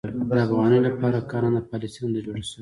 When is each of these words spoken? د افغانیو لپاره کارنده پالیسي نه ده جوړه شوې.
د 0.29 0.33
افغانیو 0.45 0.85
لپاره 0.87 1.27
کارنده 1.31 1.61
پالیسي 1.69 1.99
نه 2.05 2.11
ده 2.13 2.19
جوړه 2.25 2.43
شوې. 2.49 2.59